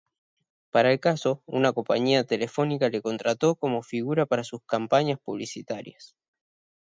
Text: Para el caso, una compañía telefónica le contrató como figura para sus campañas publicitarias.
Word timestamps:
Para 0.71 0.91
el 0.91 0.99
caso, 0.99 1.43
una 1.45 1.73
compañía 1.73 2.23
telefónica 2.23 2.89
le 2.89 3.03
contrató 3.03 3.53
como 3.53 3.83
figura 3.83 4.25
para 4.25 4.43
sus 4.43 4.61
campañas 4.65 5.19
publicitarias. 5.19 6.15